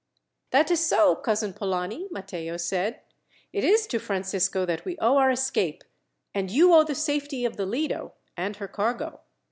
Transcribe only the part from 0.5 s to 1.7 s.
is so, Cousin